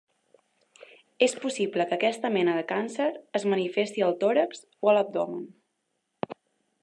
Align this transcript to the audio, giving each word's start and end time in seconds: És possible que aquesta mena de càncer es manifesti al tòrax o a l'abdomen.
És 1.25 1.35
possible 1.43 1.85
que 1.91 1.95
aquesta 1.97 2.31
mena 2.37 2.55
de 2.61 2.63
càncer 2.71 3.09
es 3.41 3.47
manifesti 3.55 4.05
al 4.07 4.17
tòrax 4.25 4.67
o 4.87 4.91
a 4.91 4.95
l'abdomen. 4.99 5.47